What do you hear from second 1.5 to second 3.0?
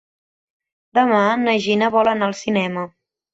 Gina vol anar al cinema.